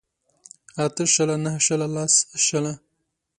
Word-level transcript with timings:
اته 0.85 1.03
شله 1.13 1.35
نهه 1.43 1.59
شله 1.67 1.87
لس 1.95 2.15
شله 2.45 2.73